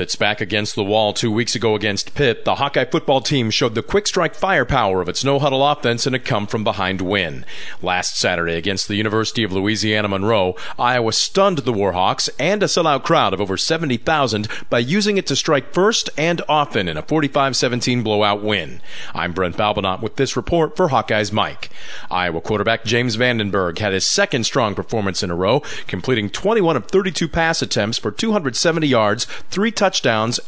With 0.00 0.06
its 0.06 0.16
back 0.16 0.40
against 0.40 0.76
the 0.76 0.82
wall 0.82 1.12
two 1.12 1.30
weeks 1.30 1.54
ago 1.54 1.74
against 1.74 2.14
Pitt, 2.14 2.46
the 2.46 2.54
Hawkeye 2.54 2.86
football 2.86 3.20
team 3.20 3.50
showed 3.50 3.74
the 3.74 3.82
quick 3.82 4.06
strike 4.06 4.34
firepower 4.34 5.02
of 5.02 5.10
its 5.10 5.22
no 5.22 5.38
huddle 5.38 5.62
offense 5.62 6.06
in 6.06 6.14
a 6.14 6.18
come 6.18 6.46
from 6.46 6.64
behind 6.64 7.02
win. 7.02 7.44
Last 7.82 8.16
Saturday 8.16 8.54
against 8.54 8.88
the 8.88 8.94
University 8.94 9.42
of 9.42 9.52
Louisiana 9.52 10.08
Monroe, 10.08 10.56
Iowa 10.78 11.12
stunned 11.12 11.58
the 11.58 11.72
Warhawks 11.74 12.30
and 12.38 12.62
a 12.62 12.66
sellout 12.66 13.02
crowd 13.02 13.34
of 13.34 13.42
over 13.42 13.58
70,000 13.58 14.48
by 14.70 14.78
using 14.78 15.18
it 15.18 15.26
to 15.26 15.36
strike 15.36 15.74
first 15.74 16.08
and 16.16 16.40
often 16.48 16.88
in 16.88 16.96
a 16.96 17.02
45-17 17.02 18.02
blowout 18.02 18.42
win. 18.42 18.80
I'm 19.12 19.34
Brent 19.34 19.58
Balbinot 19.58 20.00
with 20.00 20.16
this 20.16 20.34
report 20.34 20.76
for 20.76 20.88
Hawkeyes 20.88 21.30
Mike. 21.30 21.68
Iowa 22.10 22.40
quarterback 22.40 22.86
James 22.86 23.18
Vandenberg 23.18 23.78
had 23.80 23.92
his 23.92 24.06
second 24.06 24.44
strong 24.44 24.74
performance 24.74 25.22
in 25.22 25.30
a 25.30 25.36
row, 25.36 25.60
completing 25.86 26.30
21 26.30 26.74
of 26.74 26.86
32 26.86 27.28
pass 27.28 27.60
attempts 27.60 27.98
for 27.98 28.10
270 28.10 28.86
yards, 28.86 29.26
three 29.50 29.70
touchdowns 29.70 29.89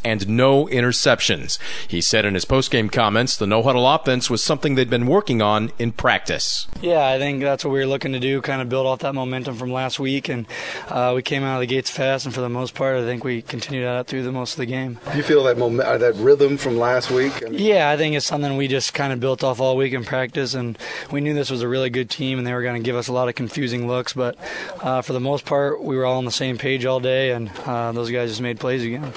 and 0.04 0.28
no 0.28 0.66
interceptions. 0.66 1.58
He 1.88 2.00
said 2.00 2.24
in 2.24 2.34
his 2.34 2.44
postgame 2.44 2.90
comments 2.90 3.36
the 3.36 3.46
no 3.46 3.62
huddle 3.62 3.88
offense 3.88 4.30
was 4.30 4.42
something 4.42 4.74
they'd 4.74 4.90
been 4.90 5.06
working 5.06 5.42
on 5.42 5.72
in 5.78 5.92
practice. 5.92 6.66
Yeah, 6.80 7.06
I 7.06 7.18
think 7.18 7.42
that's 7.42 7.64
what 7.64 7.72
we 7.72 7.80
were 7.80 7.86
looking 7.86 8.12
to 8.12 8.20
do, 8.20 8.40
kind 8.40 8.62
of 8.62 8.68
build 8.68 8.86
off 8.86 9.00
that 9.00 9.14
momentum 9.14 9.56
from 9.56 9.72
last 9.72 9.98
week, 9.98 10.28
and 10.28 10.46
uh, 10.88 11.12
we 11.14 11.22
came 11.22 11.42
out 11.42 11.54
of 11.54 11.60
the 11.60 11.66
gates 11.66 11.90
fast. 11.90 12.26
And 12.26 12.34
for 12.34 12.40
the 12.40 12.48
most 12.48 12.74
part, 12.74 12.96
I 12.96 13.04
think 13.04 13.24
we 13.24 13.42
continued 13.42 13.84
that 13.84 14.06
through 14.06 14.22
the 14.22 14.32
most 14.32 14.52
of 14.52 14.58
the 14.58 14.66
game. 14.66 14.98
You 15.14 15.22
feel 15.22 15.44
that 15.44 15.58
moment, 15.58 15.88
uh, 15.88 15.98
that 15.98 16.14
rhythm 16.16 16.56
from 16.56 16.78
last 16.78 17.10
week? 17.10 17.42
I 17.44 17.48
mean, 17.50 17.60
yeah, 17.60 17.90
I 17.90 17.96
think 17.96 18.14
it's 18.14 18.26
something 18.26 18.56
we 18.56 18.68
just 18.68 18.94
kind 18.94 19.12
of 19.12 19.20
built 19.20 19.42
off 19.42 19.60
all 19.60 19.76
week 19.76 19.92
in 19.92 20.04
practice, 20.04 20.54
and 20.54 20.78
we 21.10 21.20
knew 21.20 21.34
this 21.34 21.50
was 21.50 21.62
a 21.62 21.68
really 21.68 21.90
good 21.90 22.10
team, 22.10 22.38
and 22.38 22.46
they 22.46 22.52
were 22.52 22.62
going 22.62 22.80
to 22.80 22.84
give 22.84 22.96
us 22.96 23.08
a 23.08 23.12
lot 23.12 23.28
of 23.28 23.34
confusing 23.34 23.86
looks. 23.86 24.12
But 24.12 24.36
uh, 24.80 25.02
for 25.02 25.12
the 25.12 25.20
most 25.20 25.44
part, 25.44 25.82
we 25.82 25.96
were 25.96 26.04
all 26.04 26.18
on 26.18 26.24
the 26.24 26.30
same 26.30 26.58
page 26.58 26.84
all 26.84 27.00
day, 27.00 27.32
and 27.32 27.50
uh, 27.66 27.92
those 27.92 28.10
guys 28.10 28.30
just 28.30 28.40
made 28.40 28.60
plays 28.60 28.84
again. 28.84 29.12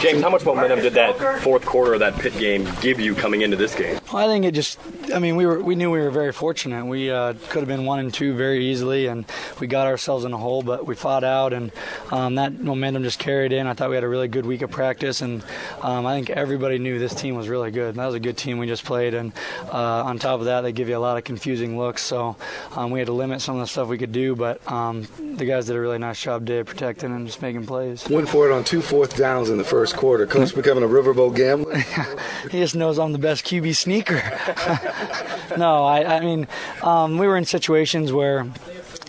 James, 0.00 0.22
how 0.22 0.30
much 0.30 0.46
momentum 0.46 0.80
did 0.80 0.94
that 0.94 1.42
fourth 1.42 1.66
quarter 1.66 1.92
of 1.92 2.00
that 2.00 2.14
Pitt 2.14 2.32
game 2.38 2.66
give 2.80 2.98
you 2.98 3.14
coming 3.14 3.42
into 3.42 3.56
this 3.56 3.74
game? 3.74 3.99
Well, 4.12 4.24
I 4.24 4.26
think 4.26 4.44
it 4.44 4.54
just, 4.54 4.76
I 5.14 5.20
mean, 5.20 5.36
we 5.36 5.46
were 5.46 5.62
we 5.62 5.76
knew 5.76 5.88
we 5.88 6.00
were 6.00 6.10
very 6.10 6.32
fortunate. 6.32 6.84
We 6.84 7.12
uh, 7.12 7.34
could 7.48 7.60
have 7.60 7.68
been 7.68 7.84
one 7.84 8.00
and 8.00 8.12
two 8.12 8.34
very 8.34 8.66
easily, 8.66 9.06
and 9.06 9.24
we 9.60 9.68
got 9.68 9.86
ourselves 9.86 10.24
in 10.24 10.32
a 10.32 10.36
hole, 10.36 10.62
but 10.62 10.84
we 10.84 10.96
fought 10.96 11.22
out, 11.22 11.52
and 11.52 11.70
um, 12.10 12.34
that 12.34 12.58
momentum 12.58 13.04
just 13.04 13.20
carried 13.20 13.52
in. 13.52 13.68
I 13.68 13.74
thought 13.74 13.88
we 13.88 13.94
had 13.94 14.02
a 14.02 14.08
really 14.08 14.26
good 14.26 14.46
week 14.46 14.62
of 14.62 14.70
practice, 14.72 15.20
and 15.20 15.44
um, 15.82 16.06
I 16.06 16.16
think 16.16 16.28
everybody 16.28 16.80
knew 16.80 16.98
this 16.98 17.14
team 17.14 17.36
was 17.36 17.48
really 17.48 17.70
good. 17.70 17.94
That 17.94 18.06
was 18.06 18.16
a 18.16 18.20
good 18.20 18.36
team 18.36 18.58
we 18.58 18.66
just 18.66 18.84
played, 18.84 19.14
and 19.14 19.32
uh, 19.72 20.02
on 20.02 20.18
top 20.18 20.40
of 20.40 20.46
that, 20.46 20.62
they 20.62 20.72
give 20.72 20.88
you 20.88 20.96
a 20.96 20.98
lot 20.98 21.16
of 21.16 21.22
confusing 21.22 21.78
looks. 21.78 22.02
So 22.02 22.34
um, 22.72 22.90
we 22.90 22.98
had 22.98 23.06
to 23.06 23.12
limit 23.12 23.40
some 23.40 23.54
of 23.54 23.60
the 23.60 23.68
stuff 23.68 23.86
we 23.86 23.98
could 23.98 24.12
do, 24.12 24.34
but 24.34 24.60
um, 24.70 25.06
the 25.36 25.44
guys 25.44 25.66
did 25.66 25.76
a 25.76 25.80
really 25.80 25.98
nice 25.98 26.20
job 26.20 26.46
today 26.46 26.64
protecting 26.64 27.14
and 27.14 27.28
just 27.28 27.42
making 27.42 27.64
plays. 27.64 28.08
Went 28.08 28.28
for 28.28 28.50
it 28.50 28.52
on 28.52 28.64
two 28.64 28.82
fourth 28.82 29.16
downs 29.16 29.50
in 29.50 29.56
the 29.56 29.64
first 29.64 29.96
quarter. 29.96 30.26
Coach 30.26 30.52
becoming 30.52 30.82
a 30.82 30.88
riverboat 30.88 31.36
gambler? 31.36 31.76
he 32.50 32.58
just 32.58 32.74
knows 32.74 32.98
I'm 32.98 33.12
the 33.12 33.18
best 33.18 33.44
QB 33.44 33.76
sneaker. 34.00 35.56
no, 35.56 35.84
I, 35.84 36.16
I 36.16 36.20
mean, 36.20 36.48
um, 36.82 37.18
we 37.18 37.26
were 37.26 37.36
in 37.36 37.44
situations 37.44 38.12
where 38.12 38.46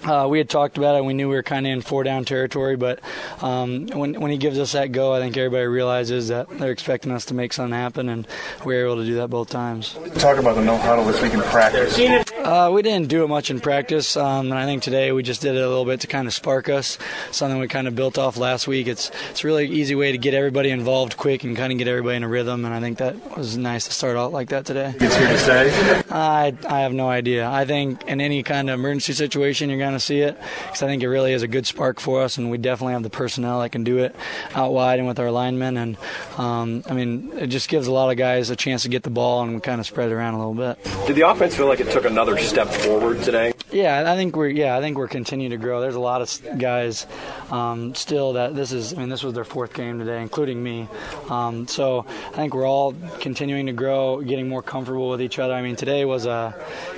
uh, 0.04 0.28
we 0.30 0.38
had 0.38 0.50
talked 0.50 0.78
about 0.78 0.96
it. 0.96 1.00
And 1.00 1.08
we 1.08 1.14
knew 1.14 1.30
we 1.30 1.36
were 1.36 1.44
kind 1.44 1.66
of 1.66 1.72
in 1.72 1.82
four 1.82 2.04
down 2.04 2.26
territory, 2.26 2.76
but 2.76 3.00
um, 3.42 3.88
when 3.88 4.20
when 4.20 4.32
he 4.32 4.38
gives 4.38 4.58
us 4.60 4.72
that 4.72 4.92
go, 4.92 5.14
I 5.14 5.20
think 5.20 5.38
everybody 5.38 5.66
realizes 5.66 6.30
that 6.30 6.50
they're 6.50 6.72
expecting 6.72 7.12
us 7.12 7.26
to 7.26 7.34
make 7.34 7.54
something 7.54 7.78
happen, 7.78 8.10
and 8.10 8.28
we 8.66 8.76
were 8.76 8.86
able 8.86 8.98
to 8.98 9.06
do 9.06 9.16
that 9.16 9.30
both 9.30 9.50
times. 9.50 9.98
Talk 10.16 10.38
about 10.38 10.56
the 10.56 10.64
no 10.64 10.78
huddle 10.78 11.06
this 11.06 11.22
week 11.22 11.34
in 11.34 11.42
practice. 11.42 11.98
Uh, 12.44 12.72
we 12.74 12.82
didn't 12.82 13.08
do 13.08 13.24
it 13.24 13.28
much 13.28 13.52
in 13.52 13.60
practice, 13.60 14.18
um, 14.18 14.48
and 14.52 14.56
I 14.56 14.66
think 14.66 14.82
today 14.82 15.12
we 15.12 15.22
just 15.22 15.42
did 15.42 15.56
it 15.56 15.62
a 15.62 15.68
little 15.68 15.86
bit 15.86 16.00
to 16.02 16.08
kind 16.08 16.28
of 16.28 16.34
spark 16.34 16.70
us. 16.70 16.98
Something 17.30 17.60
we 17.60 17.68
kind 17.68 17.88
of 17.88 17.96
built 17.96 18.18
off 18.18 18.36
last 18.36 18.68
week. 18.68 18.88
It's 18.88 19.12
it's 19.30 19.44
a 19.44 19.48
really 19.48 19.68
easy 19.68 19.94
way 19.94 20.12
to 20.12 20.18
get 20.18 20.34
everybody 20.34 20.72
involved 20.72 21.18
quick 21.18 21.44
and 21.44 21.56
kind 21.56 21.72
of 21.72 21.78
get 21.78 21.88
everybody 21.88 22.18
in 22.18 22.24
a 22.24 22.28
rhythm, 22.28 22.66
and 22.66 22.74
I 22.74 22.80
think 22.80 22.98
that 22.98 23.38
was 23.38 23.58
nice 23.58 23.86
to 23.86 23.94
start 23.94 24.18
out 24.18 24.32
like 24.32 24.50
that 24.50 24.66
today. 24.66 24.94
It's 25.00 25.16
here 25.16 25.28
to 25.28 25.38
stay. 25.38 26.04
I 26.10 26.54
I 26.68 26.80
have 26.80 26.94
no 26.94 27.10
idea. 27.10 27.48
I 27.48 27.66
think 27.66 28.04
in 28.08 28.20
any 28.20 28.42
kind 28.42 28.72
of 28.72 28.74
emergency 28.74 29.14
situation, 29.14 29.70
you're 29.70 29.78
going 29.78 29.94
to 29.94 30.00
see 30.00 30.22
it 30.22 30.36
because 30.64 30.82
I 30.82 30.88
think 30.88 31.04
it 31.04 31.10
really 31.10 31.34
is 31.34 31.44
a 31.44 31.48
good 31.48 31.68
spark 31.68 32.00
for 32.00 32.24
us, 32.24 32.40
and 32.40 32.50
we 32.50 32.58
definitely 32.58 32.94
have 32.94 33.04
the 33.04 33.12
personnel 33.12 33.62
that 33.62 33.72
can 33.72 33.84
do 33.84 34.00
it 34.00 34.16
out 34.56 34.74
wide 34.74 34.98
and 34.98 35.08
with 35.08 35.20
our 35.20 35.30
linemen. 35.30 35.78
And 35.78 35.98
um, 36.38 36.84
I 36.90 36.94
mean, 36.94 37.34
it 37.38 37.48
just 37.48 37.70
gives 37.70 37.86
a 37.86 37.92
lot 37.92 38.10
of 38.10 38.18
guys 38.18 38.50
a 38.50 38.56
chance 38.56 38.82
to 38.82 38.90
get 38.90 39.04
the 39.04 39.12
ball 39.12 39.44
and 39.44 39.62
kind 39.62 39.80
of 39.80 39.86
spread 39.86 40.10
it 40.10 40.14
around 40.14 40.34
a 40.34 40.38
little 40.38 40.56
bit. 40.56 41.06
Did 41.06 41.16
the 41.16 41.30
offense 41.30 41.56
feel 41.56 41.68
like 41.68 41.80
it 41.80 41.92
took 41.92 42.06
another 42.06 42.31
step 42.38 42.68
forward 42.68 43.22
today? 43.24 43.54
Yeah, 43.72 44.12
I 44.12 44.18
think 44.18 44.36
we're 44.36 44.50
yeah, 44.50 44.78
I 44.78 44.82
think 44.82 44.98
we're 44.98 45.08
continuing 45.08 45.52
to 45.52 45.58
grow. 45.58 45.80
There's 45.80 45.96
a 45.96 46.00
lot 46.00 46.22
of 46.22 46.60
guys 46.60 47.08
um, 47.50 47.96
still 47.96 48.34
that 48.34 48.54
this 48.54 48.74
is. 48.74 48.94
I 48.94 48.98
mean, 48.98 49.08
this 49.08 49.24
was 49.24 49.34
their 49.34 49.46
fourth 49.46 49.74
game 49.74 49.98
today, 49.98 50.22
including 50.22 50.62
me. 50.62 50.90
Um, 51.30 51.68
so 51.68 52.06
I 52.10 52.36
think 52.36 52.54
we're 52.54 52.68
all 52.68 52.94
continuing 53.22 53.68
to 53.68 53.74
grow, 53.74 54.20
getting 54.22 54.50
more 54.50 54.62
comfortable 54.62 55.10
with 55.10 55.22
each 55.22 55.40
other. 55.40 55.54
I 55.54 55.62
mean, 55.62 55.78
today 55.78 56.04
was 56.04 56.26
a 56.26 56.54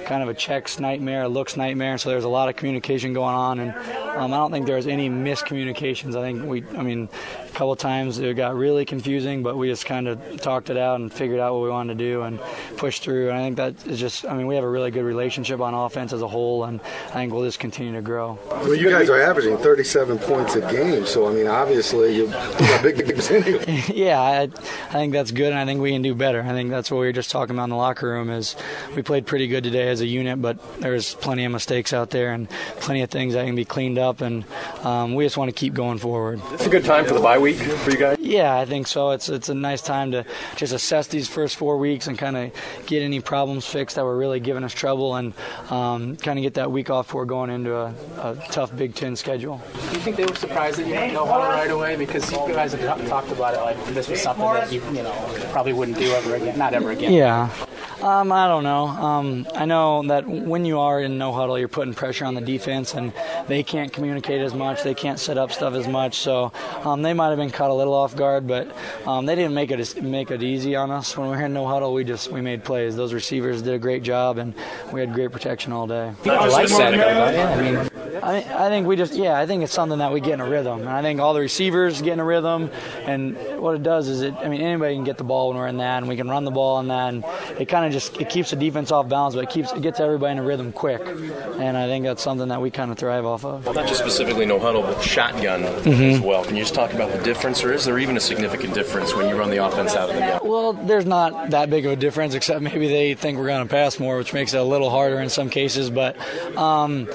kind 0.06 0.24
of 0.24 0.30
a 0.30 0.34
checks 0.34 0.80
nightmare, 0.80 1.24
a 1.24 1.30
looks 1.30 1.56
nightmare. 1.56 2.00
So 2.00 2.10
there's 2.10 2.24
a 2.24 2.30
lot 2.30 2.50
of 2.50 2.56
communication 2.56 3.14
going 3.14 3.36
on, 3.36 3.60
and 3.60 3.72
um, 4.18 4.34
I 4.34 4.38
don't 4.38 4.52
think 4.52 4.66
there 4.66 4.76
was 4.76 4.88
any 4.88 5.10
miscommunications. 5.10 6.16
I 6.16 6.22
think 6.22 6.44
we, 6.44 6.64
I 6.76 6.82
mean, 6.82 7.08
a 7.46 7.50
couple 7.50 7.76
times 7.76 8.18
it 8.18 8.36
got 8.36 8.56
really 8.56 8.86
confusing, 8.86 9.44
but 9.44 9.58
we 9.58 9.70
just 9.70 9.86
kind 9.86 10.08
of 10.08 10.42
talked 10.42 10.72
it 10.72 10.78
out 10.78 11.00
and 11.00 11.14
figured 11.14 11.40
out 11.40 11.54
what 11.54 11.64
we 11.64 11.70
wanted 11.70 12.00
to 12.00 12.04
do 12.04 12.24
and 12.24 12.40
pushed 12.78 13.04
through. 13.04 13.30
And 13.30 13.38
I 13.38 13.42
think 13.44 13.58
that 13.58 13.88
is 13.88 14.00
just, 14.00 14.26
I 14.26 14.36
mean, 14.36 14.48
we 14.48 14.56
have 14.56 14.64
a 14.64 14.70
really 14.70 14.90
good 14.90 15.04
relationship 15.04 15.23
on 15.24 15.74
offense 15.74 16.14
as 16.14 16.22
a 16.22 16.28
whole, 16.28 16.64
and 16.66 16.82
I 17.10 17.14
think 17.14 17.34
we'll 17.34 17.44
just 17.46 17.60
continue 17.60 17.94
to 17.94 18.02
grow. 18.02 18.38
Well, 18.50 18.76
you 18.76 18.90
guys 18.90 19.10
are 19.10 19.22
averaging 19.22 19.58
37 19.58 20.20
points 20.20 20.56
a 20.56 20.62
game, 20.62 21.06
so 21.06 21.28
I 21.28 21.34
mean, 21.34 21.48
obviously 21.48 22.16
you 22.16 22.28
got 22.28 22.84
big 22.84 23.06
games 23.06 23.30
anyway. 23.32 23.84
yeah, 23.94 24.20
I, 24.20 24.42
I 24.44 24.94
think 24.94 25.14
that's 25.14 25.32
good, 25.32 25.52
and 25.52 25.58
I 25.58 25.66
think 25.66 25.82
we 25.82 25.92
can 25.92 26.02
do 26.02 26.14
better. 26.16 26.42
I 26.42 26.50
think 26.50 26.70
that's 26.70 26.92
what 26.92 27.00
we 27.00 27.06
were 27.06 27.14
just 27.14 27.32
talking 27.32 27.56
about 27.56 27.66
in 27.66 27.70
the 27.70 27.76
locker 27.76 28.10
room. 28.10 28.30
Is 28.30 28.56
we 28.96 29.02
played 29.02 29.26
pretty 29.26 29.48
good 29.48 29.64
today 29.64 29.90
as 29.90 30.02
a 30.02 30.08
unit, 30.08 30.42
but 30.42 30.58
there's 30.80 31.16
plenty 31.16 31.46
of 31.46 31.52
mistakes 31.52 31.94
out 31.94 32.10
there 32.10 32.34
and 32.34 32.50
plenty 32.80 33.02
of 33.02 33.10
things 33.10 33.34
that 33.34 33.46
can 33.46 33.56
be 33.56 33.66
cleaned 33.66 33.98
up, 33.98 34.22
and 34.22 34.44
um, 34.84 35.16
we 35.16 35.26
just 35.26 35.38
want 35.38 35.50
to 35.50 35.56
keep 35.56 35.74
going 35.74 35.98
forward. 35.98 36.42
It's 36.52 36.66
a 36.66 36.70
good 36.70 36.86
time 36.86 37.06
for 37.06 37.14
the 37.14 37.22
bye 37.22 37.38
week 37.38 37.58
for 37.58 37.92
you 37.92 37.98
guys. 37.98 38.18
Yeah, 38.20 38.58
I 38.58 38.66
think 38.66 38.88
so. 38.88 39.12
It's 39.12 39.30
it's 39.30 39.50
a 39.50 39.56
nice 39.56 39.82
time 39.82 40.12
to 40.12 40.26
just 40.56 40.74
assess 40.74 41.08
these 41.08 41.28
first 41.28 41.56
four 41.56 41.78
weeks 41.78 42.08
and 42.08 42.18
kind 42.18 42.38
of 42.38 42.52
get 42.86 43.02
any 43.02 43.20
problems 43.22 43.66
fixed 43.66 43.96
that 43.96 44.04
were 44.04 44.18
really 44.18 44.40
giving 44.40 44.64
us 44.64 44.74
trouble, 44.74 45.13
and 45.16 45.34
um, 45.70 46.16
kind 46.18 46.40
of 46.40 46.44
get 46.44 46.56
that 46.56 46.72
week 46.72 46.90
off 46.90 47.08
before 47.08 47.26
going 47.26 47.50
into 47.50 47.76
a, 47.76 47.94
a, 48.20 48.36
tough 48.52 48.76
Big 48.76 48.96
Ten 48.96 49.16
schedule. 49.16 49.62
Do 49.74 49.80
you 49.94 50.00
think 50.00 50.18
they 50.18 50.26
were 50.26 50.36
surprised 50.36 50.80
that 50.80 50.88
you 50.88 50.94
didn't 50.94 51.14
know 51.14 51.26
right 51.26 51.70
away 51.70 51.96
because 51.96 52.32
you 52.32 52.38
guys 52.50 52.74
have 52.74 53.08
talked 53.08 53.32
about 53.32 53.54
it 53.54 53.62
like 53.62 53.86
this 53.94 54.08
was 54.08 54.22
something 54.22 54.46
that 54.46 54.72
you 54.72 54.82
you 54.92 55.04
know 55.04 55.14
probably 55.52 55.74
wouldn't 55.74 55.98
do 55.98 56.12
ever 56.14 56.36
again, 56.36 56.58
not 56.58 56.74
ever 56.74 56.92
again. 56.92 57.14
Yeah. 57.14 57.50
Um, 58.04 58.34
I 58.34 58.50
don't 58.50 58.64
know. 58.64 58.88
Um, 58.88 59.48
I 59.56 59.64
know 59.64 60.04
that 60.08 60.28
when 60.28 60.66
you 60.66 60.80
are 60.80 61.00
in 61.00 61.18
no 61.18 61.32
huddle, 61.32 61.58
you're 61.58 61.70
putting 61.70 61.94
pressure 61.94 62.26
on 62.26 62.36
the 62.36 62.42
defense, 62.42 62.96
and 62.96 63.14
they 63.48 63.64
can't 63.64 63.94
communicate 63.94 64.42
as 64.42 64.54
much. 64.54 64.84
They 64.84 64.94
can't 64.94 65.18
set 65.18 65.38
up 65.38 65.54
stuff 65.54 65.74
as 65.74 65.88
much. 65.88 66.18
So 66.18 66.52
um, 66.84 67.02
they 67.02 67.14
might 67.14 67.30
have 67.30 67.38
been 67.38 67.50
caught 67.50 67.70
a 67.70 67.74
little 67.74 67.94
off 67.94 68.14
guard, 68.14 68.46
but 68.46 68.76
um, 69.08 69.26
they 69.26 69.36
didn't 69.36 69.54
make 69.54 69.72
it 69.72 70.04
make 70.04 70.32
it 70.32 70.44
easy 70.44 70.76
on 70.76 70.92
us. 70.92 71.16
When 71.16 71.30
we 71.30 71.38
were 71.38 71.46
in 71.46 71.54
no 71.54 71.66
huddle, 71.66 71.94
we 71.94 72.04
just 72.04 72.30
we 72.30 72.42
made 72.42 72.66
plays. 72.66 72.98
Those 72.98 73.14
receivers 73.14 73.62
did 73.62 73.74
a 73.74 73.80
great 73.80 74.04
job, 74.04 74.38
and 74.38 74.54
we 74.92 75.00
had 75.00 75.14
great 75.14 75.32
protection 75.32 75.72
all 75.72 75.88
day. 75.88 76.12
I 76.26 76.48
like 76.48 76.68
that. 76.68 77.58
I 77.58 77.62
mean. 77.62 78.03
I, 78.24 78.68
I 78.68 78.70
think 78.70 78.88
we 78.88 78.96
just 78.96 79.14
yeah 79.14 79.38
I 79.38 79.46
think 79.46 79.64
it's 79.64 79.74
something 79.74 80.00
that 80.00 80.14
we 80.14 80.22
get 80.22 80.34
in 80.34 80.40
a 80.40 80.50
rhythm 80.50 80.80
and 80.80 80.90
I 80.90 81.02
think 81.02 81.20
all 81.20 81.34
the 81.34 81.42
receivers 81.42 82.02
get 82.02 82.14
in 82.14 82.20
a 82.20 82.24
rhythm 82.24 82.72
and 83.06 83.36
what 83.60 83.76
it 83.76 83.84
does 83.84 84.08
is 84.08 84.22
it 84.22 84.34
I 84.36 84.48
mean 84.48 84.62
anybody 84.62 84.96
can 84.96 85.04
get 85.04 85.18
the 85.18 85.24
ball 85.24 85.50
when 85.50 85.58
we're 85.58 85.68
in 85.68 85.78
that 85.78 85.98
and 85.98 86.08
we 86.08 86.16
can 86.16 86.30
run 86.30 86.46
the 86.46 86.52
ball 86.52 86.80
in 86.80 86.88
that 86.88 87.14
and 87.14 87.26
it 87.60 87.68
kind 87.68 87.86
of 87.86 87.92
just 87.92 88.20
it 88.22 88.30
keeps 88.30 88.52
the 88.52 88.56
defense 88.56 88.92
off 88.92 89.10
balance 89.10 89.36
but 89.36 89.44
it 89.44 89.50
keeps 89.50 89.72
it 89.74 89.82
gets 89.82 90.00
everybody 90.00 90.32
in 90.32 90.40
a 90.40 90.44
rhythm 90.44 90.72
quick 90.72 91.02
and 91.06 91.78
I 91.78 91.88
think 91.88 92.06
that's 92.06 92.24
something 92.24 92.48
that 92.48 92.62
we 92.62 92.72
kind 92.72 92.92
of 92.92 92.98
thrive 92.98 93.26
off 93.26 93.44
of. 93.44 93.66
Well, 93.66 93.74
not 93.74 93.88
just 93.88 94.00
specifically 94.00 94.46
no 94.46 94.60
huddle 94.60 94.84
but 94.84 95.02
shotgun 95.02 95.64
mm-hmm. 95.64 96.02
as 96.02 96.22
well. 96.22 96.46
Can 96.46 96.56
you 96.56 96.64
just 96.64 96.76
talk 96.76 96.94
about 96.94 97.12
the 97.12 97.22
difference 97.24 97.64
or 97.64 97.74
is 97.74 97.84
there 97.84 98.00
even 98.00 98.16
a 98.16 98.22
significant 98.22 98.74
difference 98.74 99.14
when 99.14 99.28
you 99.28 99.36
run 99.38 99.50
the 99.50 99.66
offense 99.66 99.96
out 99.96 100.10
of 100.10 100.16
the 100.16 100.22
gun? 100.22 100.40
Well, 100.44 100.74
there's 100.74 101.06
not 101.06 101.50
that 101.50 101.70
big 101.70 101.86
of 101.86 101.92
a 101.92 101.96
difference 101.98 102.36
except 102.36 102.62
maybe 102.62 102.88
they 102.88 103.16
think 103.16 103.38
we're 103.38 103.48
going 103.48 103.68
to 103.68 103.72
pass 103.72 104.00
more, 104.00 104.18
which 104.18 104.34
makes 104.34 104.54
it 104.54 104.58
a 104.58 104.64
little 104.64 104.90
harder 104.90 105.20
in 105.20 105.30
some 105.30 105.50
cases, 105.50 105.90
but. 105.90 106.16
Um, 106.58 107.10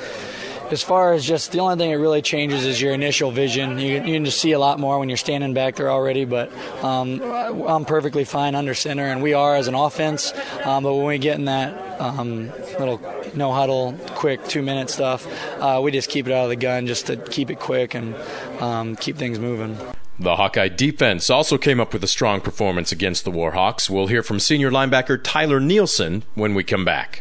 as 0.73 0.83
far 0.83 1.13
as 1.13 1.25
just 1.25 1.53
the 1.53 1.61
only 1.61 1.77
thing 1.77 1.91
that 1.91 1.99
really 1.99 2.23
changes 2.23 2.65
is 2.65 2.81
your 2.81 2.93
initial 2.93 3.31
vision. 3.31 3.79
You, 3.79 3.95
you 3.95 4.15
can 4.15 4.25
just 4.25 4.41
see 4.41 4.53
a 4.53 4.59
lot 4.59 4.79
more 4.79 4.99
when 4.99 5.09
you're 5.09 5.17
standing 5.17 5.55
back 5.55 5.77
there 5.77 5.91
already, 5.91 6.25
but 6.25 6.53
um, 6.83 7.21
I'm 7.23 7.85
perfectly 7.85 8.25
fine 8.25 8.55
under 8.55 8.75
center, 8.75 9.05
and 9.05 9.23
we 9.23 9.35
are 9.35 9.57
as 9.57 9.69
an 9.69 9.75
offense. 9.75 10.33
Um, 10.65 10.85
but 10.85 10.95
when 10.95 11.07
we 11.07 11.19
get 11.19 11.39
in 11.39 11.47
that 11.47 12.01
um, 12.01 12.51
little 12.79 13.01
no 13.35 13.53
huddle, 13.53 13.95
quick 14.11 14.45
two 14.47 14.63
minute 14.63 14.91
stuff, 14.91 15.27
uh, 15.61 15.81
we 15.83 15.91
just 15.91 16.11
keep 16.11 16.27
it 16.27 16.33
out 16.33 16.45
of 16.45 16.51
the 16.51 16.57
gun 16.57 16.87
just 16.87 17.07
to 17.07 17.17
keep 17.17 17.51
it 17.51 17.59
quick 17.59 17.95
and 17.95 18.15
um, 18.61 18.97
keep 18.97 19.17
things 19.17 19.39
moving. 19.39 19.77
The 20.21 20.35
Hawkeye 20.35 20.69
defense 20.69 21.31
also 21.31 21.59
came 21.59 21.79
up 21.81 21.93
with 21.93 22.03
a 22.03 22.09
strong 22.09 22.41
performance 22.41 22.91
against 22.91 23.25
the 23.25 23.31
Warhawks. 23.31 23.89
We'll 23.89 24.09
hear 24.09 24.25
from 24.25 24.41
senior 24.41 24.71
linebacker 24.71 25.23
Tyler 25.23 25.61
Nielsen 25.61 26.25
when 26.35 26.55
we 26.55 26.65
come 26.65 26.85
back. 26.85 27.21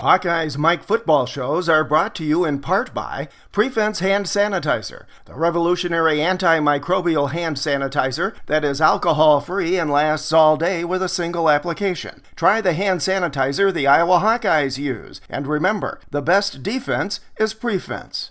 Hawkeye's 0.00 0.56
Mike 0.56 0.82
football 0.82 1.26
shows 1.26 1.68
are 1.68 1.84
brought 1.84 2.14
to 2.14 2.24
you 2.24 2.46
in 2.46 2.60
part 2.60 2.94
by 2.94 3.28
Prefense 3.52 3.98
Hand 3.98 4.24
Sanitizer, 4.24 5.04
the 5.26 5.34
revolutionary 5.34 6.16
antimicrobial 6.16 7.32
hand 7.32 7.56
sanitizer 7.56 8.34
that 8.46 8.64
is 8.64 8.80
alcohol 8.80 9.42
free 9.42 9.76
and 9.78 9.90
lasts 9.90 10.32
all 10.32 10.56
day 10.56 10.86
with 10.86 11.02
a 11.02 11.08
single 11.08 11.50
application. 11.50 12.22
Try 12.34 12.62
the 12.62 12.72
hand 12.72 13.00
sanitizer 13.00 13.70
the 13.70 13.86
Iowa 13.86 14.20
Hawkeyes 14.20 14.78
use, 14.78 15.20
and 15.28 15.46
remember 15.46 16.00
the 16.10 16.22
best 16.22 16.62
defense 16.62 17.20
is 17.38 17.52
Prefense 17.52 18.30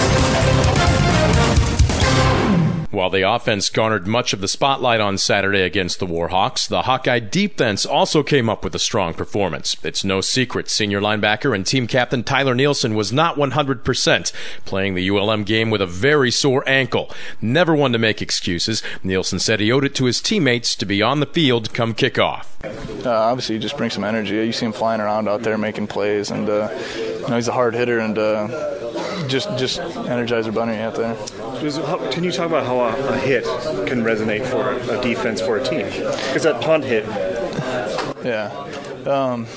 While 2.91 3.09
the 3.09 3.21
offense 3.21 3.69
garnered 3.69 4.05
much 4.05 4.33
of 4.33 4.41
the 4.41 4.49
spotlight 4.49 4.99
on 4.99 5.17
Saturday 5.17 5.61
against 5.61 5.99
the 5.99 6.05
Warhawks, 6.05 6.67
the 6.67 6.81
Hawkeye 6.81 7.19
defense 7.19 7.85
also 7.85 8.21
came 8.21 8.49
up 8.49 8.65
with 8.65 8.75
a 8.75 8.79
strong 8.79 9.13
performance. 9.13 9.77
It's 9.81 10.03
no 10.03 10.19
secret 10.19 10.69
senior 10.69 10.99
linebacker 10.99 11.55
and 11.55 11.65
team 11.65 11.87
captain 11.87 12.21
Tyler 12.21 12.53
Nielsen 12.53 12.93
was 12.93 13.13
not 13.13 13.37
100%, 13.37 14.33
playing 14.65 14.95
the 14.95 15.09
ULM 15.09 15.45
game 15.45 15.69
with 15.69 15.81
a 15.81 15.87
very 15.87 16.31
sore 16.31 16.67
ankle. 16.67 17.09
Never 17.41 17.73
one 17.73 17.93
to 17.93 17.97
make 17.97 18.21
excuses, 18.21 18.83
Nielsen 19.03 19.39
said 19.39 19.61
he 19.61 19.71
owed 19.71 19.85
it 19.85 19.95
to 19.95 20.05
his 20.05 20.19
teammates 20.19 20.75
to 20.75 20.85
be 20.85 21.01
on 21.01 21.21
the 21.21 21.25
field 21.25 21.73
come 21.73 21.93
kickoff. 21.93 22.47
Uh, 23.05 23.09
obviously, 23.09 23.55
he 23.55 23.61
just 23.61 23.77
brings 23.77 23.93
some 23.93 24.03
energy. 24.03 24.35
You 24.35 24.51
see 24.51 24.65
him 24.65 24.73
flying 24.73 24.99
around 24.99 25.29
out 25.29 25.43
there 25.43 25.57
making 25.57 25.87
plays, 25.87 26.29
and 26.29 26.47
uh, 26.49 26.69
you 26.97 27.27
know, 27.27 27.35
he's 27.35 27.47
a 27.47 27.53
hard 27.53 27.73
hitter 27.73 27.99
and 27.99 28.17
uh, 28.17 28.90
just 29.27 29.49
just 29.57 29.79
energizer 29.79 30.53
bunny 30.53 30.77
out 30.77 30.95
there. 30.95 31.15
Can 32.11 32.23
you 32.23 32.31
talk 32.31 32.47
about 32.47 32.65
how 32.65 32.79
a, 32.79 33.13
a 33.13 33.17
hit 33.17 33.43
can 33.87 34.03
resonate 34.03 34.45
for 34.45 34.71
a 34.91 35.01
defense 35.01 35.41
for 35.41 35.57
a 35.57 35.63
team? 35.63 35.85
Because 35.85 36.43
that 36.43 36.61
punt 36.61 36.83
hit. 36.83 37.05
Yeah. 38.23 38.51
Um, 39.05 39.47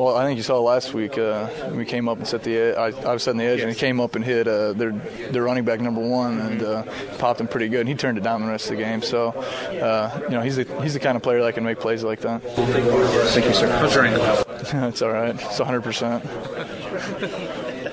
well, 0.00 0.16
I 0.16 0.24
think 0.24 0.38
you 0.38 0.42
saw 0.42 0.58
last 0.60 0.94
week 0.94 1.18
uh, 1.18 1.48
we 1.72 1.84
came 1.84 2.08
up 2.08 2.16
and 2.16 2.26
set 2.26 2.42
the. 2.42 2.74
I, 2.74 2.86
I 2.86 3.12
was 3.12 3.22
setting 3.22 3.38
the 3.38 3.44
edge, 3.44 3.58
yes. 3.58 3.66
and 3.66 3.74
he 3.74 3.78
came 3.78 4.00
up 4.00 4.14
and 4.14 4.24
hit 4.24 4.48
uh, 4.48 4.72
their 4.72 4.92
their 4.92 5.42
running 5.42 5.64
back 5.64 5.80
number 5.80 6.00
one 6.00 6.38
and 6.38 6.62
uh, 6.62 6.82
popped 7.18 7.40
him 7.40 7.48
pretty 7.48 7.68
good. 7.68 7.80
And 7.80 7.88
he 7.88 7.94
turned 7.94 8.16
it 8.16 8.24
down 8.24 8.40
the 8.40 8.48
rest 8.48 8.70
of 8.70 8.78
the 8.78 8.82
game. 8.82 9.02
So, 9.02 9.28
uh, 9.28 10.20
you 10.22 10.30
know, 10.30 10.40
he's 10.40 10.56
the 10.56 10.64
he's 10.82 10.94
the 10.94 11.00
kind 11.00 11.16
of 11.16 11.22
player 11.22 11.42
that 11.42 11.52
can 11.54 11.64
make 11.64 11.80
plays 11.80 12.02
like 12.02 12.20
that. 12.20 12.42
Thank 12.42 13.44
you, 13.44 13.52
sir. 13.52 13.68
How's 13.68 13.94
your 13.94 14.06
ankle? 14.06 14.44
it's 14.88 15.02
all 15.02 15.10
right. 15.10 15.34
It's 15.34 15.58
100 15.58 15.82
percent. 15.82 16.24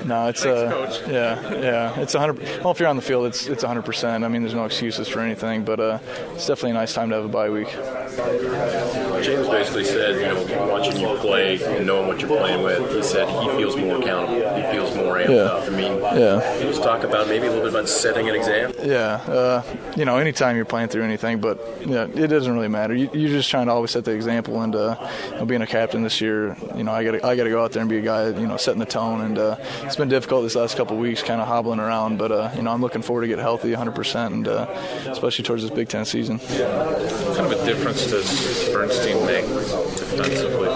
No, 0.07 0.27
it's 0.27 0.45
uh, 0.45 1.03
yeah, 1.09 1.53
yeah, 1.53 1.99
it's 1.99 2.13
100. 2.13 2.63
Well, 2.63 2.71
if 2.71 2.79
you're 2.79 2.87
on 2.87 2.95
the 2.95 3.01
field, 3.01 3.25
it's 3.25 3.47
it's 3.47 3.63
100. 3.63 3.83
percent 3.83 4.23
I 4.23 4.27
mean, 4.27 4.41
there's 4.41 4.53
no 4.53 4.65
excuses 4.65 5.07
for 5.07 5.19
anything, 5.19 5.63
but 5.63 5.79
uh, 5.79 5.99
it's 6.33 6.47
definitely 6.47 6.71
a 6.71 6.73
nice 6.75 6.93
time 6.93 7.09
to 7.09 7.15
have 7.15 7.25
a 7.25 7.29
bye 7.29 7.49
week. 7.49 7.69
James 9.21 9.47
basically 9.47 9.83
said, 9.83 10.15
you 10.15 10.55
know, 10.55 10.67
watching 10.67 10.99
you 10.99 11.15
play 11.17 11.61
and 11.63 11.85
knowing 11.85 12.07
what 12.07 12.19
you're 12.19 12.29
playing 12.29 12.63
with, 12.63 12.95
he 12.95 13.03
said 13.03 13.27
he 13.27 13.49
feels 13.57 13.75
more 13.75 13.97
accountable. 13.97 14.55
He 14.55 14.61
feels 14.71 14.95
more 14.95 15.17
amped 15.17 15.29
yeah. 15.29 15.41
up. 15.41 15.63
I 15.63 15.69
mean, 15.69 15.97
yeah. 15.97 16.59
just 16.61 16.83
talk 16.83 17.03
about 17.03 17.27
maybe 17.27 17.47
a 17.47 17.49
little 17.49 17.65
bit 17.65 17.73
about 17.73 17.89
setting 17.89 18.29
an 18.29 18.35
example. 18.35 18.85
Yeah, 18.85 19.15
uh, 19.27 19.63
you 19.95 20.05
know, 20.05 20.17
anytime 20.17 20.55
you're 20.55 20.65
playing 20.65 20.89
through 20.89 21.03
anything, 21.03 21.39
but 21.41 21.59
yeah, 21.85 22.05
it 22.05 22.27
doesn't 22.27 22.53
really 22.53 22.67
matter. 22.67 22.95
You, 22.95 23.07
are 23.09 23.29
just 23.29 23.49
trying 23.49 23.65
to 23.67 23.73
always 23.73 23.91
set 23.91 24.05
the 24.05 24.11
example, 24.11 24.61
and 24.61 24.75
uh, 24.75 24.95
you 25.25 25.37
know, 25.37 25.45
being 25.45 25.61
a 25.61 25.67
captain 25.67 26.03
this 26.03 26.21
year, 26.21 26.55
you 26.75 26.83
know, 26.83 26.91
I 26.91 27.03
got 27.03 27.25
I 27.25 27.35
got 27.35 27.43
to 27.43 27.49
go 27.49 27.63
out 27.63 27.71
there 27.71 27.81
and 27.81 27.89
be 27.89 27.97
a 27.97 28.01
guy, 28.01 28.29
you 28.29 28.47
know, 28.47 28.57
setting 28.57 28.79
the 28.79 28.85
tone, 28.85 29.21
and 29.21 29.37
uh, 29.37 29.57
it's 29.83 29.96
been 29.97 30.09
difficult 30.09 30.43
this 30.43 30.55
last 30.55 30.77
couple 30.77 30.95
weeks, 30.97 31.23
kind 31.23 31.41
of 31.41 31.47
hobbling 31.47 31.79
around, 31.79 32.17
but 32.17 32.31
uh, 32.31 32.51
you 32.55 32.61
know, 32.61 32.71
I'm 32.71 32.81
looking 32.81 33.01
forward 33.01 33.21
to 33.21 33.27
get 33.27 33.39
healthy 33.39 33.71
100%, 33.71 34.27
and 34.27 34.47
uh, 34.47 34.67
especially 35.07 35.43
towards 35.43 35.63
this 35.63 35.71
Big 35.71 35.89
Ten 35.89 36.05
season. 36.05 36.39
Kind 36.39 36.61
of 36.61 37.51
a 37.51 37.65
difference 37.65 38.05
does 38.07 38.69
Bernstein 38.69 39.25
make 39.25 39.45
defensively 39.45 40.69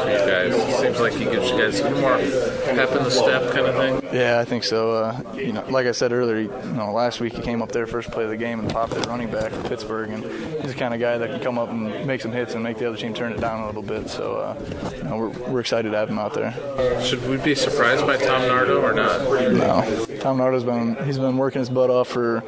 guys? 0.50 0.54
It 0.54 0.80
seems 0.80 1.00
like 1.00 1.14
he 1.14 1.26
gives 1.26 1.50
you 1.50 1.58
guys 1.58 1.80
a 1.80 1.90
more 1.92 2.18
pep 2.18 2.92
in 2.96 3.04
the 3.04 3.12
step, 3.12 3.52
kind 3.52 3.68
of 3.68 3.76
thing. 3.76 4.16
Yeah, 4.16 4.40
I 4.40 4.46
think 4.46 4.64
so. 4.64 4.92
Uh, 4.92 5.22
you 5.36 5.54
know, 5.54 5.66
like 5.70 5.88
I 5.88 5.92
said 5.92 6.12
earlier, 6.12 6.40
you 6.40 6.74
know, 6.74 6.92
last 6.92 7.20
week 7.20 7.34
he 7.34 7.42
came 7.42 7.62
up 7.62 7.72
there 7.72 7.88
first 7.88 8.12
play 8.12 8.24
of 8.24 8.30
the 8.30 8.38
game 8.38 8.60
and 8.60 8.70
popped 8.70 8.94
at 8.94 9.06
running 9.06 9.32
back 9.32 9.52
for 9.52 9.68
Pittsburgh, 9.68 10.10
and 10.10 10.24
he's 10.62 10.74
the 10.74 10.80
kind 10.80 10.94
of 10.94 11.00
guy 11.00 11.18
that 11.18 11.30
can 11.30 11.40
come 11.40 11.58
up 11.58 11.70
and 11.70 12.06
make 12.06 12.22
some 12.22 12.32
hits 12.32 12.54
and 12.54 12.64
make 12.64 12.78
the 12.78 12.88
other 12.88 12.98
team 12.98 13.14
turn 13.14 13.32
it 13.32 13.40
down 13.40 13.62
a 13.62 13.66
little 13.68 13.82
bit. 13.82 14.10
So, 14.10 14.36
uh, 14.36 14.92
you 14.96 15.04
know, 15.04 15.18
we're, 15.18 15.30
we're 15.50 15.60
excited 15.60 15.92
to 15.92 15.98
have 15.98 16.10
him 16.10 16.20
out 16.20 16.34
there. 16.34 16.54
Should 17.02 17.28
we 17.28 17.38
be 17.38 17.56
surprised 17.56 18.06
by 18.06 18.18
Tom 18.18 18.42
Nardo 18.48 18.82
or 18.82 18.94
not? 18.94 19.22
No. 19.22 20.06
Tom 20.20 20.38
Nardo's 20.38 20.64
been 20.64 20.96
he's 21.06 21.18
been 21.18 21.38
working 21.38 21.60
his 21.60 21.70
butt 21.70 21.90
off 21.90 22.08
for 22.08 22.42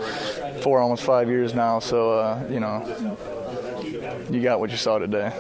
four, 0.61 0.79
almost 0.79 1.03
five 1.03 1.27
years 1.27 1.53
now. 1.53 1.79
So, 1.79 2.11
uh, 2.11 2.47
you 2.49 2.59
know, 2.59 3.17
you 4.29 4.41
got 4.41 4.59
what 4.59 4.71
you 4.71 4.77
saw 4.77 4.97
today. 4.97 5.31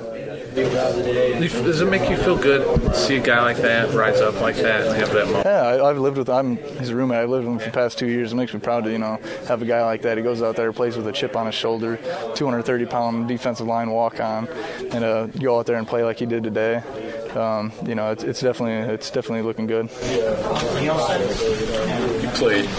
Does 0.55 1.81
it 1.81 1.89
make 1.89 2.09
you 2.09 2.17
feel 2.17 2.37
good 2.37 2.81
to 2.81 2.93
see 2.93 3.17
a 3.17 3.19
guy 3.19 3.41
like 3.41 3.57
that 3.57 3.93
rise 3.93 4.21
up 4.21 4.39
like 4.41 4.55
that 4.57 4.87
and 4.87 4.95
have 4.95 5.11
that 5.13 5.25
moment? 5.25 5.45
Yeah, 5.45 5.83
I, 5.83 5.87
have 5.87 5.97
lived 5.97 6.17
with 6.17 6.29
I'm 6.29 6.57
his 6.57 6.93
roommate. 6.93 7.19
I've 7.19 7.29
lived 7.29 7.45
with 7.45 7.53
him 7.53 7.59
for 7.59 7.65
the 7.65 7.71
past 7.71 7.97
two 7.97 8.07
years. 8.07 8.33
It 8.33 8.35
makes 8.35 8.53
me 8.53 8.59
proud 8.59 8.83
to 8.83 8.91
you 8.91 8.99
know 8.99 9.19
have 9.47 9.61
a 9.61 9.65
guy 9.65 9.83
like 9.83 10.01
that. 10.03 10.17
He 10.17 10.23
goes 10.23 10.41
out 10.41 10.55
there, 10.55 10.71
plays 10.71 10.95
with 10.95 11.07
a 11.07 11.11
chip 11.11 11.35
on 11.35 11.45
his 11.45 11.55
shoulder, 11.55 11.97
230 12.35 12.85
pound 12.85 13.27
defensive 13.27 13.67
line 13.67 13.89
walk 13.89 14.19
on, 14.19 14.47
and 14.91 15.03
uh, 15.03 15.27
go 15.27 15.59
out 15.59 15.65
there 15.65 15.77
and 15.77 15.87
play 15.87 16.03
like 16.03 16.19
he 16.19 16.25
did 16.25 16.43
today. 16.43 16.83
Um, 17.35 17.71
you 17.85 17.95
know, 17.95 18.11
it's, 18.11 18.23
it's 18.23 18.41
definitely 18.41 18.93
it's 18.93 19.09
definitely 19.09 19.41
looking 19.41 19.67
good. 19.67 19.89
You 22.21 22.29
played 22.29 22.69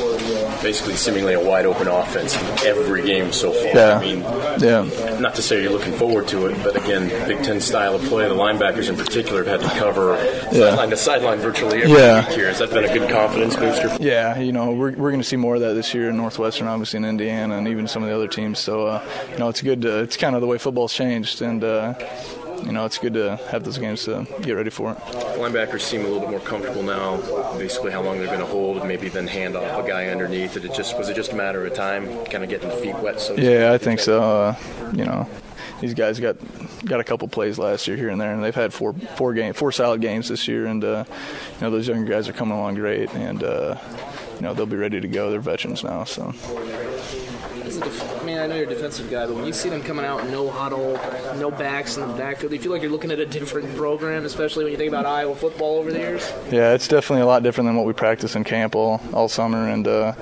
basically 0.63 0.95
seemingly 0.97 1.35
a 1.35 1.41
wide 1.41 1.67
open 1.67 1.89
offense 1.89 2.37
every 2.65 3.03
game 3.03 3.33
so 3.33 3.53
far. 3.53 3.67
Yeah. 3.67 3.99
I 3.99 4.01
mean, 4.01 4.21
yeah. 4.61 5.19
Not 5.21 5.35
to 5.35 5.43
say 5.43 5.63
you're 5.63 5.73
looking 5.73 5.93
forward 5.93 6.27
to 6.29 6.47
it, 6.47 6.57
but 6.65 6.75
again, 6.77 7.09
Big 7.29 7.45
Ten 7.45 7.61
style 7.61 7.95
of 7.95 8.03
play. 8.03 8.27
The 8.29 8.35
linebackers 8.35 8.89
in 8.89 8.97
particular 8.97 9.45
have 9.45 9.61
had 9.61 9.71
to 9.71 9.79
cover 9.79 10.15
yeah. 10.53 10.71
sideline 10.71 10.91
to 10.91 10.97
sideline 10.97 11.39
virtually 11.39 11.83
every 11.83 11.93
yeah. 11.93 12.27
week 12.27 12.37
here. 12.37 12.47
Has 12.47 12.61
that 12.61 12.71
been 12.71 12.85
a 12.85 12.93
good 12.93 13.11
confidence 13.11 13.57
booster? 13.57 13.97
Yeah, 14.01 14.39
you 14.39 14.53
know, 14.53 14.73
we're, 14.73 14.93
we're 14.93 15.11
going 15.11 15.21
to 15.21 15.29
see 15.29 15.37
more 15.37 15.57
of 15.57 15.61
that 15.61 15.75
this 15.75 15.93
year 15.93 16.09
in 16.11 16.17
Northwestern, 16.17 16.67
obviously 16.67 16.97
in 16.97 17.05
Indiana, 17.05 17.59
and 17.59 17.69
even 17.69 17.87
some 17.87 18.03
of 18.03 18.09
the 18.09 18.15
other 18.15 18.29
teams. 18.29 18.59
So, 18.59 18.87
uh, 18.87 19.05
you 19.33 19.39
know, 19.39 19.49
it's 19.49 19.61
good. 19.61 19.83
To, 19.83 20.01
it's 20.01 20.17
kind 20.17 20.35
of 20.35 20.41
the 20.41 20.47
way 20.47 20.59
football's 20.59 20.95
changed, 20.95 21.43
and 21.43 21.63
uh, 21.63 21.95
you 22.65 22.73
know, 22.73 22.85
it's 22.85 22.99
good 22.99 23.15
to 23.15 23.37
have 23.51 23.65
those 23.65 23.79
games 23.79 24.05
to 24.05 24.27
get 24.43 24.53
ready 24.53 24.71
for 24.71 24.93
it. 24.93 24.99
Linebackers 25.39 25.81
seem 25.81 26.01
a 26.01 26.05
little 26.05 26.21
bit 26.21 26.31
more 26.31 26.41
comfortable 26.41 26.83
now. 26.83 27.17
Basically, 27.59 27.93
how 27.93 28.03
long 28.03 28.19
they're 28.19 28.27
going 28.27 28.41
to 28.41 28.47
hold, 28.47 28.79
and 28.79 28.89
maybe 28.89 29.09
then 29.09 29.27
hand 29.27 29.57
off 29.57 29.85
a 29.85 29.89
guy 29.89 30.09
underneath. 30.09 30.55
Did 30.55 30.65
it 30.65 30.75
just 30.75 30.97
was 30.99 31.09
it 31.09 31.15
just 31.15 31.33
a 31.33 31.37
matter 31.37 31.65
of 31.67 31.75
time, 31.75 32.07
kind 32.27 32.43
of 32.43 32.51
getting 32.51 32.69
the 32.69 32.77
feet 32.77 32.97
wet? 32.99 33.21
So 33.21 33.35
yeah, 33.35 33.73
I 33.73 33.79
think 33.79 34.01
so. 34.01 34.23
Uh, 34.23 34.57
you 34.93 35.05
know, 35.05 35.29
these 35.81 35.95
guys 35.95 36.21
got 36.21 36.37
got 36.85 37.01
a 37.01 37.05
couple 37.05 37.29
plays 37.29 37.59
last 37.59 37.87
year 37.87 37.97
here 37.97 38.09
and 38.09 38.21
there, 38.21 38.33
and 38.33 38.43
they've 38.43 38.55
had 38.55 38.73
four 38.73 38.95
four 39.17 39.35
game 39.35 39.53
four 39.53 39.73
solid 39.73 40.01
games 40.01 40.29
this 40.29 40.49
year, 40.49 40.67
and 40.67 40.85
uh, 40.85 41.05
you 41.09 41.61
know 41.61 41.71
those 41.71 41.89
younger 41.89 42.11
guys 42.11 42.29
are 42.29 42.33
coming 42.33 42.57
along 42.57 42.75
great, 42.75 43.13
and 43.15 43.43
uh, 43.43 43.77
you 44.37 44.43
know 44.43 44.55
they'll 44.55 44.67
be 44.67 44.77
ready 44.77 45.01
to 45.01 45.09
go. 45.09 45.31
They're 45.31 45.41
veterans 45.41 45.85
now, 45.85 46.05
so. 46.05 46.33
I 48.45 48.47
know 48.47 48.57
you're 48.57 48.67
a 48.67 48.69
defensive 48.69 49.11
guy, 49.11 49.25
but 49.25 49.37
when 49.37 49.47
you 49.47 49.55
see 49.55 49.71
them 49.71 49.83
coming 49.83 50.05
out, 50.05 50.29
no 50.29 50.51
huddle, 50.51 51.01
no 51.39 51.51
backs 51.51 51.97
in 51.97 52.07
the 52.07 52.13
backfield, 52.13 52.53
you 52.53 52.59
feel 52.59 52.73
like 52.73 52.83
you're 52.83 52.91
looking 52.91 53.11
at 53.11 53.19
a 53.19 53.25
different 53.25 53.75
program, 53.75 54.27
especially 54.27 54.65
when 54.65 54.73
you 54.73 54.77
think 54.77 54.91
about 54.91 55.07
Iowa 55.07 55.35
football 55.35 55.79
over 55.79 55.91
the 55.91 55.99
years? 55.99 56.31
Yeah, 56.51 56.75
it's 56.75 56.87
definitely 56.87 57.23
a 57.23 57.27
lot 57.27 57.43
different 57.43 57.69
than 57.69 57.75
what 57.75 57.87
we 57.87 57.95
practice 57.95 58.37
in 58.37 58.45
camp 58.45 58.77
all, 58.77 59.01
all 59.15 59.29
summer, 59.29 59.71
and 59.71 59.89
uh, 59.89 60.13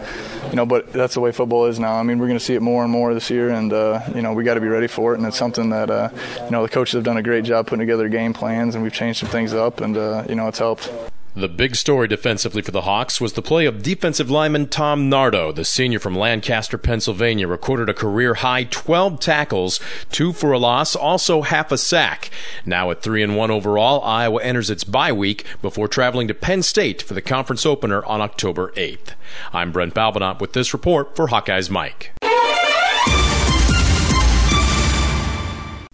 you 0.50 0.54
know, 0.54 0.64
but 0.64 0.92
that's 0.92 1.14
the 1.14 1.20
way 1.20 1.32
football 1.32 1.66
is 1.66 1.80
now. 1.80 1.94
I 1.94 2.04
mean, 2.04 2.20
we're 2.20 2.28
going 2.28 2.38
to 2.38 2.44
see 2.44 2.54
it 2.54 2.62
more 2.62 2.84
and 2.84 2.92
more 2.92 3.12
this 3.12 3.28
year, 3.28 3.50
and 3.50 3.72
uh, 3.72 4.00
you 4.14 4.22
know, 4.22 4.32
we 4.32 4.44
got 4.44 4.54
to 4.54 4.60
be 4.60 4.68
ready 4.68 4.86
for 4.86 5.14
it, 5.14 5.18
and 5.18 5.26
it's 5.26 5.36
something 5.36 5.70
that 5.70 5.90
uh, 5.90 6.10
you 6.44 6.50
know 6.52 6.62
the 6.62 6.68
coaches 6.68 6.92
have 6.92 7.02
done 7.02 7.16
a 7.16 7.24
great 7.24 7.42
job 7.42 7.66
putting 7.66 7.80
together 7.80 8.08
game 8.08 8.32
plans, 8.32 8.76
and 8.76 8.84
we've 8.84 8.92
changed 8.92 9.18
some 9.18 9.30
things 9.30 9.52
up, 9.52 9.80
and 9.80 9.96
uh, 9.96 10.24
you 10.28 10.36
know, 10.36 10.46
it's 10.46 10.60
helped. 10.60 10.92
The 11.34 11.48
big 11.48 11.76
story 11.76 12.08
defensively 12.08 12.60
for 12.60 12.72
the 12.72 12.82
Hawks 12.82 13.18
was 13.18 13.32
the 13.32 13.40
play 13.40 13.64
of 13.64 13.82
defensive 13.82 14.30
lineman 14.30 14.68
Tom 14.68 15.08
Nardo. 15.08 15.50
The 15.50 15.64
senior 15.64 15.98
from 15.98 16.14
Lancaster, 16.14 16.76
Pennsylvania, 16.76 17.48
recorded 17.48 17.88
a 17.88 17.94
career 17.94 18.34
high 18.34 18.64
12 18.64 19.18
tackles, 19.18 19.80
two 20.10 20.34
for 20.34 20.52
a 20.52 20.58
loss, 20.58 20.94
also 20.94 21.40
half 21.40 21.72
a 21.72 21.78
sack. 21.78 22.28
Now 22.66 22.90
at 22.90 23.00
3 23.00 23.22
and 23.22 23.34
1 23.34 23.50
overall, 23.50 24.04
Iowa 24.04 24.42
enters 24.42 24.68
its 24.68 24.84
bye 24.84 25.12
week 25.12 25.46
before 25.62 25.88
traveling 25.88 26.28
to 26.28 26.34
Penn 26.34 26.62
State 26.62 27.00
for 27.00 27.14
the 27.14 27.22
conference 27.22 27.64
opener 27.64 28.04
on 28.04 28.20
October 28.20 28.70
8th. 28.76 29.14
I'm 29.54 29.72
Brent 29.72 29.94
Balbinot 29.94 30.38
with 30.38 30.52
this 30.52 30.74
report 30.74 31.16
for 31.16 31.28
Hawkeyes 31.28 31.70
Mike. 31.70 32.12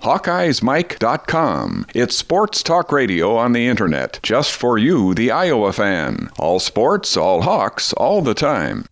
HawkeyesMike.com. 0.08 1.84
It's 1.94 2.16
sports 2.16 2.62
talk 2.62 2.90
radio 2.92 3.36
on 3.36 3.52
the 3.52 3.66
internet, 3.66 4.20
just 4.22 4.52
for 4.52 4.78
you, 4.78 5.12
the 5.12 5.30
Iowa 5.30 5.70
fan. 5.70 6.30
All 6.38 6.60
sports, 6.60 7.14
all 7.14 7.42
Hawks, 7.42 7.92
all 7.92 8.22
the 8.22 8.32
time. 8.32 8.86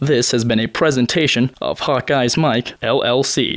This 0.00 0.30
has 0.30 0.44
been 0.44 0.60
a 0.60 0.68
presentation 0.68 1.50
of 1.60 1.80
Hawkeyes 1.80 2.38
Mike, 2.38 2.80
LLC. 2.80 3.56